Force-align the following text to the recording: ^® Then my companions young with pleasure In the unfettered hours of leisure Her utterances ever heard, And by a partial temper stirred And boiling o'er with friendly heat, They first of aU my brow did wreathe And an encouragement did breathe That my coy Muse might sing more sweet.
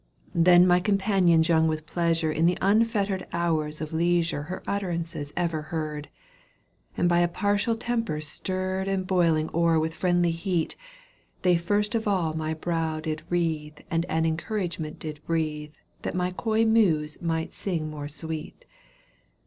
^® 0.29 0.29
Then 0.33 0.65
my 0.65 0.79
companions 0.79 1.47
young 1.47 1.67
with 1.67 1.85
pleasure 1.85 2.31
In 2.31 2.47
the 2.47 2.57
unfettered 2.59 3.27
hours 3.31 3.81
of 3.81 3.93
leisure 3.93 4.41
Her 4.41 4.63
utterances 4.65 5.31
ever 5.37 5.61
heard, 5.61 6.09
And 6.97 7.07
by 7.07 7.19
a 7.19 7.27
partial 7.27 7.75
temper 7.75 8.19
stirred 8.19 8.87
And 8.87 9.05
boiling 9.05 9.51
o'er 9.53 9.79
with 9.79 9.93
friendly 9.93 10.31
heat, 10.31 10.75
They 11.43 11.55
first 11.55 11.93
of 11.93 12.07
aU 12.07 12.33
my 12.33 12.55
brow 12.55 12.99
did 12.99 13.21
wreathe 13.29 13.77
And 13.91 14.05
an 14.09 14.25
encouragement 14.25 14.97
did 14.97 15.23
breathe 15.27 15.73
That 16.01 16.15
my 16.15 16.31
coy 16.31 16.65
Muse 16.65 17.21
might 17.21 17.53
sing 17.53 17.87
more 17.87 18.07
sweet. 18.07 18.65